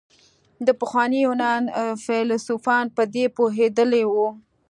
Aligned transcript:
د 0.65 0.67
پخواني 0.81 1.19
يونان 1.27 1.63
فيلسوفان 2.03 2.85
په 2.95 3.03
دې 3.13 3.25
پوهېدلي 3.35 4.03
وو. 4.13 4.27